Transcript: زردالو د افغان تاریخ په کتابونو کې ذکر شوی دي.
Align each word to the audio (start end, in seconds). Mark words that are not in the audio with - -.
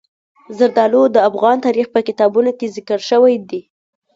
زردالو 0.57 1.03
د 1.11 1.17
افغان 1.29 1.57
تاریخ 1.65 1.87
په 1.91 1.99
کتابونو 2.07 2.51
کې 2.57 2.73
ذکر 2.75 2.99
شوی 3.09 3.35
دي. 3.49 3.61